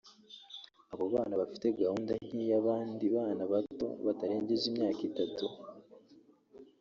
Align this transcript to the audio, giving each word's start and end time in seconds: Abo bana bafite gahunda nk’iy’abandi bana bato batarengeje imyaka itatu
Abo 0.93 1.05
bana 1.13 1.33
bafite 1.41 1.67
gahunda 1.79 2.11
nk’iy’abandi 2.25 3.05
bana 3.15 3.43
bato 3.51 3.87
batarengeje 4.05 4.65
imyaka 4.71 5.01
itatu 5.09 5.45